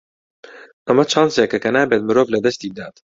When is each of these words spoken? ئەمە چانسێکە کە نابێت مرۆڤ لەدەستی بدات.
ئەمە 0.87 1.03
چانسێکە 1.11 1.57
کە 1.63 1.69
نابێت 1.75 2.01
مرۆڤ 2.07 2.27
لەدەستی 2.33 2.71
بدات. 2.71 2.95